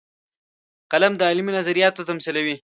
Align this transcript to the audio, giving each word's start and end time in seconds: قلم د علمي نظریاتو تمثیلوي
قلم 0.91 1.13
د 1.17 1.21
علمي 1.31 1.51
نظریاتو 1.59 2.07
تمثیلوي 2.09 2.55